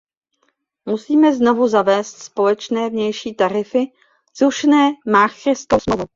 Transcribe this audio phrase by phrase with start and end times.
[0.85, 3.91] Musíme znovu zavést společné vnější tarify
[4.37, 6.05] zrušené Maastrichtskou smlouvou.